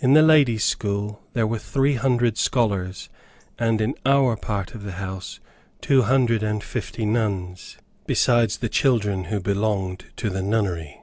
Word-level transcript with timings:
In 0.00 0.12
the 0.12 0.20
ladies' 0.20 0.64
school 0.66 1.22
there 1.32 1.46
were 1.46 1.58
three 1.58 1.94
hundred 1.94 2.36
scholars, 2.36 3.08
and 3.58 3.80
in 3.80 3.94
our 4.04 4.36
part 4.36 4.74
of 4.74 4.82
the 4.82 4.92
house 5.00 5.40
two 5.80 6.02
hundred 6.02 6.42
and 6.42 6.62
fifty 6.62 7.06
nuns, 7.06 7.78
besides 8.06 8.58
the 8.58 8.68
children 8.68 9.24
who 9.32 9.40
belonged 9.40 10.04
to 10.16 10.28
the 10.28 10.42
nunnery. 10.42 11.02